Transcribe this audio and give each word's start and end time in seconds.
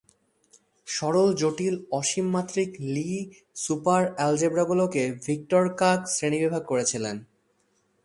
সরল 0.87 1.29
জটিল 1.33 1.75
অসীম-মাত্রিক 1.91 2.71
লি 2.93 3.09
সুপারঅ্যালজেব্রাগুলোকে 3.55 5.03
ভিক্টর 5.25 5.63
কাক 5.75 5.99
শ্রেণীবিভাগ 6.07 6.63
করেছিলেন। 6.65 7.15